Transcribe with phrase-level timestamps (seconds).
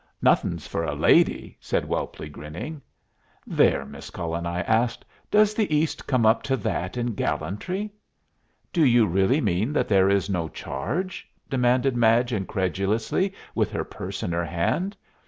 [0.19, 2.81] "Nothin' for a lady," said Welply, grinning.
[3.45, 7.91] "There, Miss Cullen," I asked, "does the East come up to that in gallantry?"
[8.73, 14.23] "Do you really mean that there is no charge?" demanded Madge, incredulously, with her purse
[14.23, 14.97] in her hand.